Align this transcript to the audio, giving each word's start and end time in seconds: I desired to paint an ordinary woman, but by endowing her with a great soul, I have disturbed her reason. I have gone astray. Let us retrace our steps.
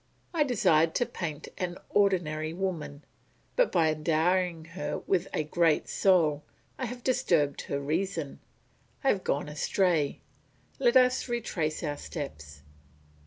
I 0.33 0.43
desired 0.43 0.95
to 0.95 1.05
paint 1.05 1.49
an 1.59 1.77
ordinary 1.91 2.53
woman, 2.55 3.05
but 3.55 3.71
by 3.71 3.91
endowing 3.91 4.65
her 4.73 4.97
with 5.05 5.27
a 5.31 5.43
great 5.43 5.87
soul, 5.87 6.41
I 6.79 6.85
have 6.87 7.03
disturbed 7.03 7.61
her 7.69 7.79
reason. 7.79 8.39
I 9.03 9.09
have 9.09 9.23
gone 9.23 9.47
astray. 9.47 10.21
Let 10.79 10.97
us 10.97 11.29
retrace 11.29 11.83
our 11.83 11.97
steps. 11.97 12.63